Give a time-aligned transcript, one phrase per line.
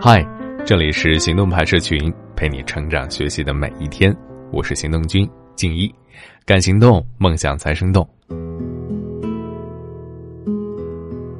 [0.00, 0.24] 嗨，
[0.64, 4.16] 这里是行动派社群，陪你成长学习的每一天。
[4.52, 5.92] 我是行动君静一，
[6.46, 8.08] 敢行动，梦想才生动。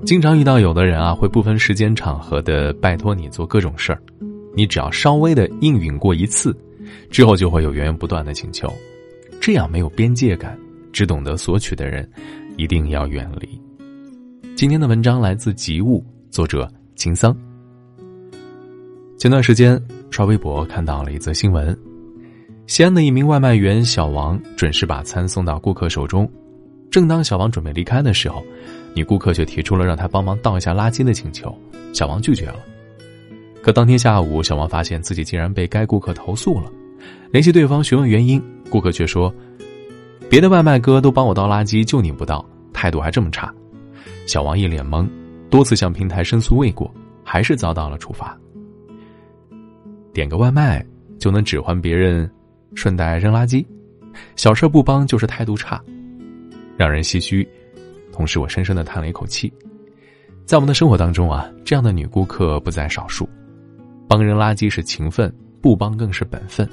[0.04, 4.02] 经常遇到有的人啊，会不分时间场合的拜托你做各种事儿，
[4.56, 6.52] 你只要稍微的应允过一次，
[7.10, 8.68] 之后就会有源源不断的请求，
[9.40, 10.58] 这样没有边界感、
[10.92, 12.10] 只懂得索取的人，
[12.56, 13.48] 一定要远离。
[14.56, 17.32] 今天的文章来自及物，作者秦桑。
[19.22, 19.80] 前段时间
[20.10, 21.78] 刷微博看到了一则新闻，
[22.66, 26.28] 西安的一名外卖员小王准时把餐送到顾客手中，
[26.90, 28.44] 正当小王准备离开的时候，
[28.94, 31.56] 女顾客却提出了让他帮忙倒一下垃圾的请求，
[31.92, 32.56] 小王拒绝了。
[33.62, 36.68] 可当天下午，小王发现自己竟然被该顾客投诉了，
[37.30, 39.32] 联系对方询问原因，顾客却说
[40.28, 43.54] ：“别的外卖哥都帮我倒垃圾，就你不倒，态度还这么差。”
[44.26, 45.08] 小王一脸懵，
[45.48, 48.36] 多次向平台申诉未果，还是遭到了处罚。
[50.12, 50.84] 点个外卖
[51.18, 52.30] 就能指唤别人，
[52.74, 53.64] 顺带扔垃圾，
[54.36, 55.82] 小事不帮就是态度差，
[56.76, 57.46] 让人唏嘘。
[58.12, 59.52] 同时，我深深的叹了一口气。
[60.44, 63.28] 在我们的生活当中啊，这样的女顾客不在少数。
[64.06, 65.32] 帮扔垃圾是情分，
[65.62, 66.68] 不帮更是本分，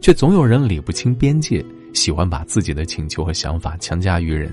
[0.00, 4.50] 却总有人理不清边界，喜欢把自己的请求和想法强加于人。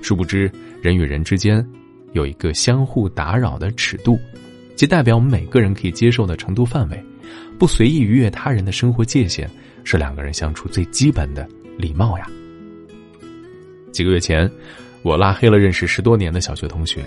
[0.00, 0.50] 殊不知，
[0.82, 1.64] 人与人之间
[2.12, 4.18] 有一个相互打扰的尺度，
[4.74, 7.04] 即代表我们每个人可以接受的程度范围。
[7.58, 9.48] 不随意逾越他人的生活界限，
[9.84, 12.26] 是两个人相处最基本的礼貌呀。
[13.92, 14.50] 几个月前，
[15.02, 17.04] 我拉黑了认识十多年的小学同学，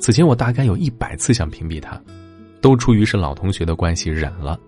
[0.00, 2.00] 此前我大概有一百次想屏蔽他，
[2.60, 4.58] 都出于是老同学的关系忍了，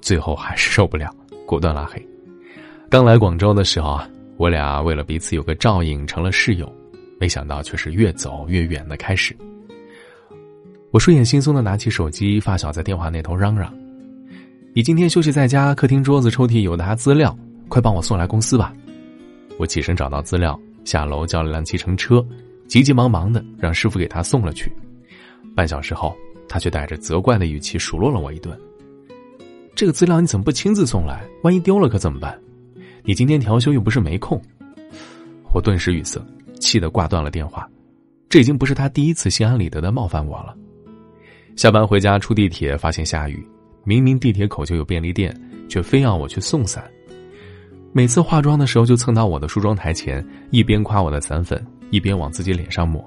[0.00, 1.10] 最后还是受不了，
[1.46, 2.06] 果断拉黑。
[2.90, 6.72] 刚来广州的时候啊，我俩为了彼此有个照应成了室友，
[7.18, 9.36] 没想到却是越走越远的开始。
[10.90, 13.74] 我睡眼惺忪的拿起手机，发小在电话那头嚷嚷。
[14.76, 18.74] 你今天休息在家，客厅桌子抽屉有沓资料，快帮我送来公司吧。
[19.56, 22.26] 我起身找到资料，下楼叫了辆计程车，
[22.66, 24.72] 急急忙忙的让师傅给他送了去。
[25.54, 26.12] 半小时后，
[26.48, 28.58] 他却带着责怪的语气数落了我一顿
[29.76, 31.22] ：“这个资料你怎么不亲自送来？
[31.44, 32.36] 万一丢了可怎么办？
[33.04, 34.42] 你今天调休又不是没空。”
[35.54, 36.20] 我顿时语塞，
[36.58, 37.70] 气得挂断了电话。
[38.28, 40.52] 这已经不是他第一次心安理得的冒犯我了。
[41.54, 43.46] 下班回家出地铁，发现下雨。
[43.84, 45.34] 明明地铁口就有便利店，
[45.68, 46.84] 却非要我去送伞。
[47.92, 53.04] 每次化妆的时候，就蹭到我的梳妆台前，一边夸我的散粉，一边往自己脸上抹。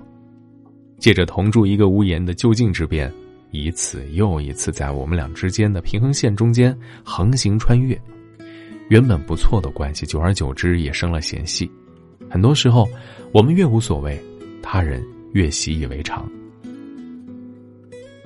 [0.97, 3.11] 借着同住一个屋檐的就近之便，
[3.51, 7.99] 一次又一次在我们俩之间的平衡线中间横行穿越。
[8.89, 11.69] 原本不错的关系，久而久之也生了嫌隙。
[12.29, 12.87] 很多时候，
[13.33, 14.17] 我们越无所谓，
[14.61, 16.25] 他人越习以为常。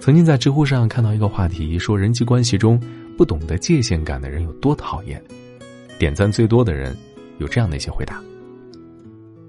[0.02, 2.82] 曾经在知乎上看到一个话题，说人际关系中
[3.16, 5.24] 不懂得界限感的人有多讨厌。
[6.00, 6.98] 点赞最多的人
[7.38, 8.20] 有这样的一些回答：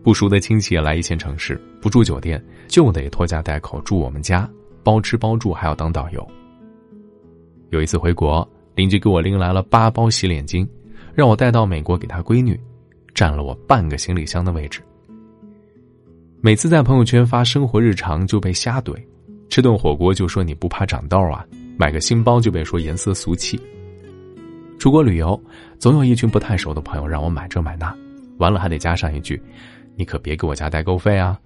[0.03, 4.47] 不熟的亲戚来一线城市，不住酒店就得拖家带口住我们家，
[4.83, 6.31] 包吃包住还要当导游。
[7.71, 10.69] 有一次回国，邻居给我拎来了八包洗脸巾，
[11.15, 12.61] 让我带到美国给他闺女，
[13.15, 14.83] 占了我半个行李箱的位置。
[16.43, 18.95] 每次在朋友圈发生活日常就被瞎怼。
[19.53, 21.45] 吃顿火锅就说你不怕长痘啊？
[21.77, 23.61] 买个新包就被说颜色俗气。
[24.79, 25.39] 出国旅游，
[25.79, 27.95] 总有一群不太熟的朋友让我买这买那，
[28.39, 29.39] 完了还得加上一句
[29.95, 31.39] ：“你可别给我加代购费啊。”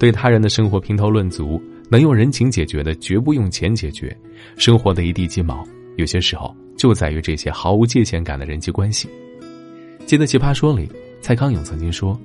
[0.00, 4.16] 对他人的生活评头论足，能用人情解决的绝不用钱解决。
[4.56, 5.62] 生活的一地鸡毛，
[5.98, 9.06] 有些时候就在于这些毫无界限感的人际关系。
[10.06, 10.90] 记得《奇葩说》里，
[11.20, 12.18] 蔡康永曾经说：“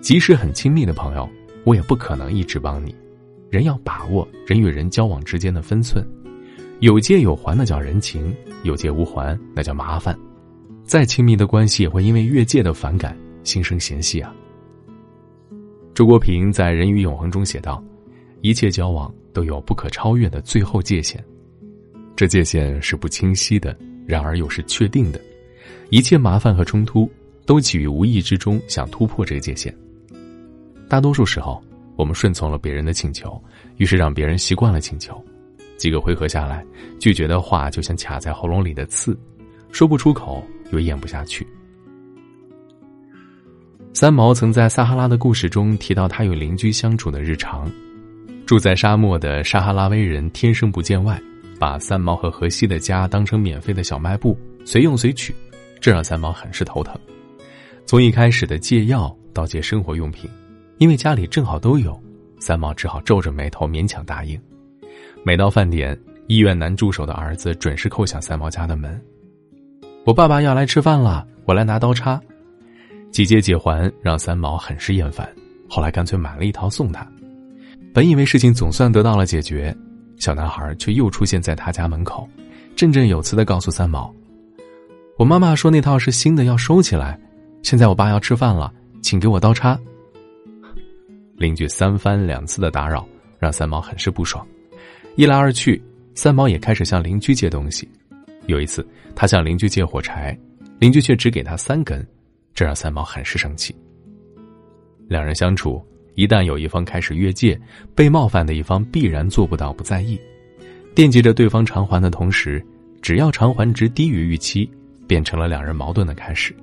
[0.00, 1.28] 即使很亲密的朋友，
[1.64, 2.94] 我也不可能一直帮你。”
[3.54, 6.04] 人要把握人与人交往之间的分寸，
[6.80, 8.34] 有借有还那叫人情，
[8.64, 10.18] 有借无还那叫麻烦。
[10.82, 14.34] 再亲密的关系也会因为越界的反感心生嫌隙啊。
[15.94, 17.80] 周国平在《人与永恒》中写道
[18.42, 21.22] ：“一切交往都有不可超越的最后界限，
[22.16, 25.20] 这界限是不清晰的，然而又是确定的。
[25.90, 27.08] 一切麻烦和冲突
[27.46, 29.72] 都起于无意之中想突破这个界限。
[30.88, 31.62] 大多数时候。”
[31.96, 33.40] 我们顺从了别人的请求，
[33.76, 35.22] 于是让别人习惯了请求。
[35.76, 36.64] 几个回合下来，
[36.98, 39.18] 拒绝的话就像卡在喉咙里的刺，
[39.70, 41.46] 说不出口又咽不下去。
[43.92, 47.70] 三毛曾在《撒哈拉的故事》中提到他与邻居相处的日常。
[48.44, 51.20] 住在沙漠的撒哈拉威人天生不见外，
[51.58, 55.34] 把三毛和荷西的家当成免费的小卖部，随用随取，
[55.80, 56.94] 这让三毛很是头疼。
[57.86, 60.28] 从一开始的借药到借生活用品。
[60.78, 62.00] 因为家里正好都有，
[62.40, 64.40] 三毛只好皱着眉头勉强答应。
[65.24, 69.00] 每到饭点，医院男助手的儿子准时叩响三毛家的门。
[70.04, 72.20] 我爸爸要来吃饭了，我来拿刀叉。
[73.10, 75.26] 几接几还，让三毛很是厌烦。
[75.68, 77.06] 后来干脆买了一套送他。
[77.94, 79.74] 本以为事情总算得到了解决，
[80.18, 82.28] 小男孩却又出现在他家门口，
[82.74, 84.12] 振振有词的告诉三毛
[85.16, 87.18] ：“我妈妈说那套是新的，要收起来。
[87.62, 89.78] 现在我爸要吃饭了，请给我刀叉。”
[91.36, 93.06] 邻居三番两次的打扰，
[93.38, 94.46] 让三毛很是不爽。
[95.16, 95.82] 一来二去，
[96.14, 97.88] 三毛也开始向邻居借东西。
[98.46, 100.38] 有一次，他向邻居借火柴，
[100.78, 102.06] 邻居却只给他三根，
[102.54, 103.74] 这让三毛很是生气。
[105.08, 105.84] 两人相处，
[106.14, 107.60] 一旦有一方开始越界，
[107.94, 110.20] 被冒犯的一方必然做不到不在意，
[110.94, 112.64] 惦记着对方偿还的同时，
[113.02, 114.70] 只要偿还值低于预期，
[115.06, 116.54] 变成了两人矛盾的开始。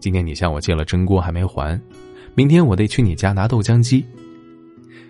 [0.00, 1.80] 今天你向我借了蒸锅还没还，
[2.36, 4.04] 明天我得去你家拿豆浆机。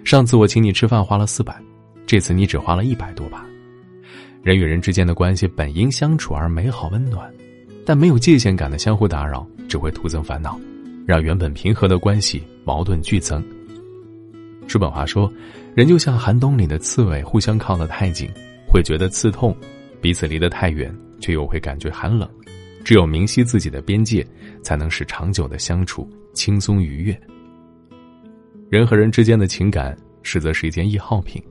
[0.05, 1.59] 上次我请你吃饭花了四百，
[2.07, 3.47] 这次你只花了一百多吧。
[4.43, 7.33] 人与人之间的关系本应相处而美好温暖，
[7.87, 10.61] 但没有界限感的相互打扰只会徒增烦恼，
[11.07, 13.43] 让原本平和的关系矛盾剧增。
[14.67, 15.33] 叔本华说
[15.75, 18.31] ：“人就像寒冬里的刺猬，互相靠得太紧，
[18.67, 19.55] 会觉得刺痛；
[20.03, 22.29] 彼此离得太远，却又会感觉寒冷。
[22.85, 24.27] 只有明晰自己的边界，
[24.63, 27.19] 才能使长久的相处轻松愉悦。”
[28.69, 31.43] 人和人之间的情感，实则是一件易耗品。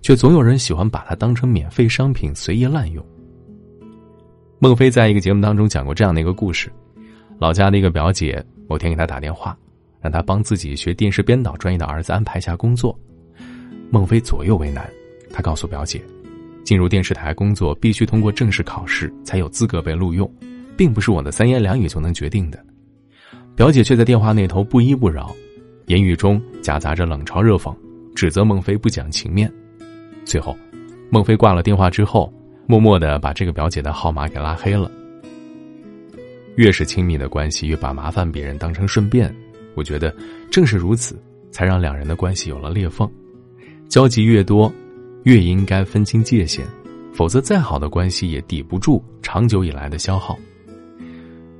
[0.00, 3.06] 却总有人喜欢把它当成免费商品随意滥用。
[4.58, 6.68] 孟非在一个节目当中讲过这样的一个故事：
[7.38, 9.56] 老家的一个表姐某天给他打电话，
[10.00, 12.98] 让他帮自己学电视编导专业的儿子安排下工作。
[13.90, 14.90] 孟非左右为难，
[15.30, 16.02] 他告诉表姐，
[16.64, 20.28] 进入电视台工作必须通过正式考试才有资格被录用，
[20.76, 22.58] 并不是我的三言两语就能决定的。
[23.54, 25.34] 表姐却在电话那头不依不饶，
[25.86, 27.74] 言语中夹杂着冷嘲热讽，
[28.14, 29.52] 指责孟非不讲情面。
[30.24, 30.56] 最后，
[31.10, 32.32] 孟非挂了电话之后，
[32.66, 34.90] 默默的把这个表姐的号码给拉黑了。
[36.56, 39.34] 越是亲密的关系，越把麻烦别人当成顺便。
[39.74, 40.14] 我觉得
[40.50, 41.18] 正是如此，
[41.50, 43.10] 才让两人的关系有了裂缝。
[43.88, 44.72] 交集越多，
[45.24, 46.66] 越应该分清界限，
[47.12, 50.38] 否则再好的关系也抵不住长久以来的消耗。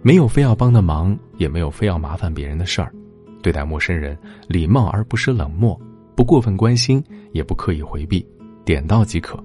[0.04, 2.92] 没有非要帮的忙，也没有非要麻烦别人的事儿。
[3.40, 4.18] 对待陌生人，
[4.48, 5.80] 礼貌而不是冷漠，
[6.16, 8.26] 不过分关心，也不刻意回避。
[8.64, 9.42] 点到即可，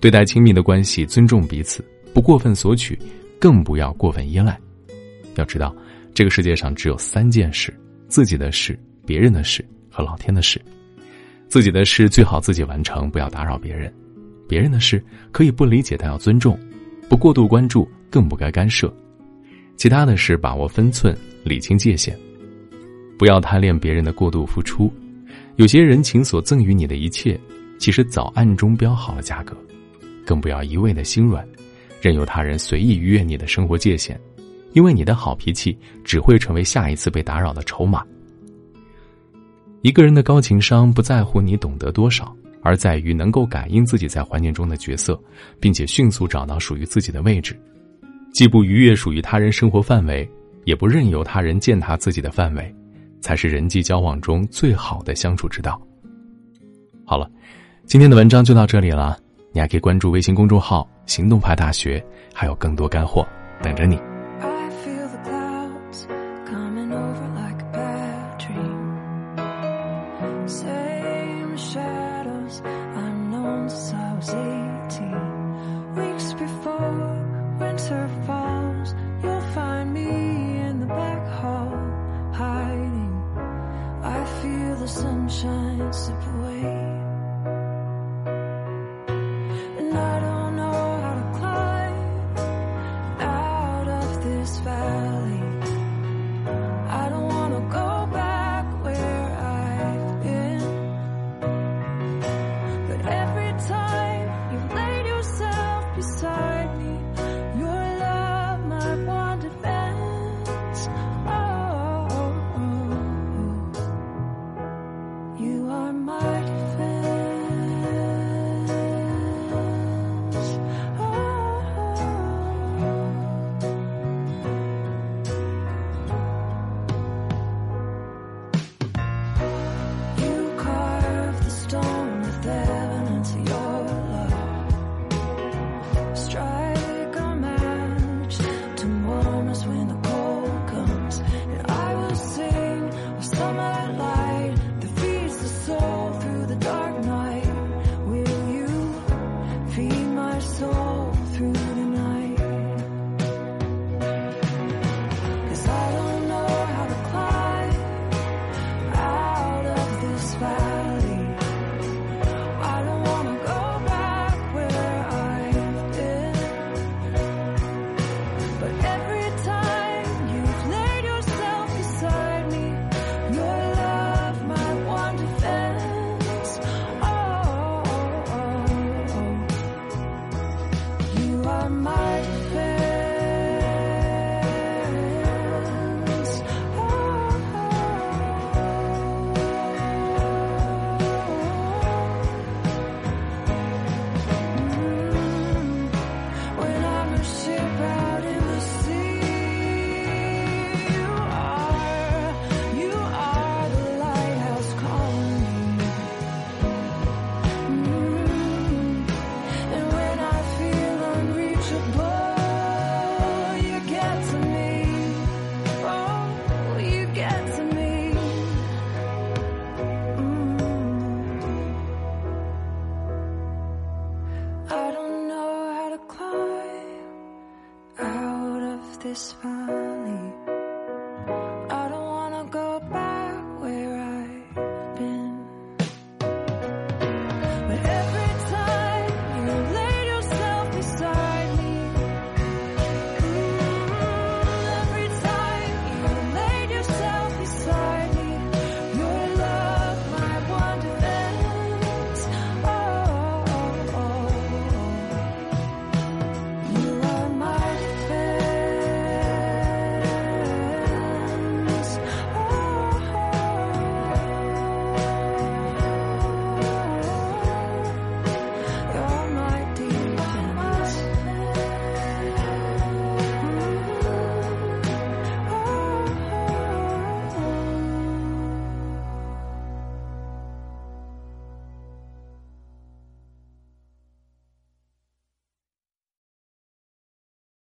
[0.00, 2.98] 对待亲密的关系，尊重彼此，不过分索取，
[3.38, 4.58] 更不要过分依赖。
[5.36, 5.74] 要知道，
[6.12, 7.72] 这个世界上只有三件事：
[8.08, 8.76] 自己的事、
[9.06, 10.60] 别人的事和老天的事。
[11.48, 13.88] 自己的事最好自己完成，不要打扰别人；
[14.48, 16.58] 别人的事可以不理解，但要尊重，
[17.08, 18.92] 不过度关注，更不该干涉。
[19.84, 22.18] 其他的是把握分寸，理清界限，
[23.18, 24.90] 不要贪恋别人的过度付出。
[25.56, 27.38] 有些人情所赠予你的一切。
[27.78, 29.54] 其实早暗中标好了价格，
[30.24, 31.46] 更不要一味的心软，
[32.00, 34.18] 任由他人随意逾越你的生活界限，
[34.72, 38.02] 因为你的好脾气只会成为下一次被打扰的筹码。
[39.82, 45.22] 一个人的高情商不在乎你懂得多少，而在于能够感应自己在环境中的角色，
[45.60, 47.54] 并且迅速找到属于自己的位置，
[48.34, 50.28] 既不逾越属于他人生活范围，
[50.64, 52.74] 也不任由他人践踏自己的范围，
[53.20, 55.80] 才是人际交往中最好的相处之道。
[57.06, 57.30] 好了。
[57.86, 59.18] 今天的文章就到这里了，
[59.52, 63.28] 你还可以关注微信公众号“行动派大学”，还有更多干货
[63.62, 64.00] 等着你。
[85.34, 86.83] Shines away.